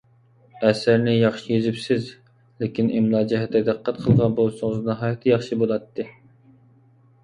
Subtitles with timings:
[0.69, 2.09] ئەسەرنى ياخشى يېزىپسىز،
[2.65, 6.13] لېكىن ئىملا جەھەتتە دىققەت قىلغان بولسىڭىز ناھايىتى ياخشى بولاتتى.